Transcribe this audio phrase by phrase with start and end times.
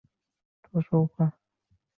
[0.71, 1.31] 大衡村。